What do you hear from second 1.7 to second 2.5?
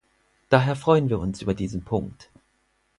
Punkt.